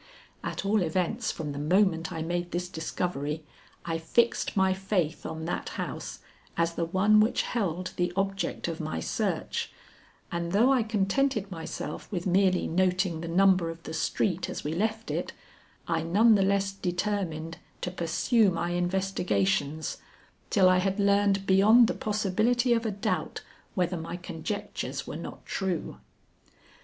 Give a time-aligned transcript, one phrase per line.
[0.43, 3.43] At all events, from the moment I made this discovery,
[3.85, 6.21] I fixed my faith on that house
[6.57, 9.71] as the one which held the object of my search,
[10.31, 14.73] and though I contented myself with merely noting the number of the street as we
[14.73, 15.33] left it,
[15.87, 19.97] I none the less determined to pursue my investigations,
[20.49, 23.43] till I had learned beyond the possibility of a doubt
[23.75, 25.97] whether my conjectures were not true.